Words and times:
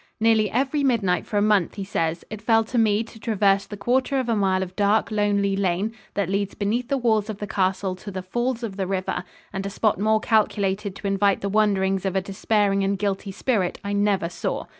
"Nearly 0.19 0.49
every 0.49 0.83
midnight 0.83 1.27
for 1.27 1.37
a 1.37 1.43
month," 1.43 1.75
he 1.75 1.83
says, 1.83 2.25
"it 2.31 2.41
fell 2.41 2.63
to 2.63 2.79
me 2.79 3.03
to 3.03 3.19
traverse 3.19 3.67
the 3.67 3.77
quarter 3.77 4.17
of 4.17 4.29
a 4.29 4.35
mile 4.35 4.63
of 4.63 4.75
dark, 4.75 5.11
lonely 5.11 5.55
lane 5.55 5.93
that 6.15 6.27
leads 6.27 6.55
beneath 6.55 6.87
the 6.87 6.97
walls 6.97 7.29
of 7.29 7.37
the 7.37 7.45
castle 7.45 7.93
to 7.97 8.09
the 8.09 8.23
falls 8.23 8.63
of 8.63 8.77
the 8.77 8.87
river, 8.87 9.23
and 9.53 9.63
a 9.63 9.69
spot 9.69 9.99
more 9.99 10.19
calculated 10.19 10.95
to 10.95 11.05
invite 11.07 11.41
the 11.41 11.49
wanderings 11.49 12.03
of 12.03 12.15
a 12.15 12.19
despairing 12.21 12.83
and 12.83 12.97
guilty 12.97 13.31
spirit, 13.31 13.77
I 13.83 13.93
never 13.93 14.27
saw. 14.27 14.65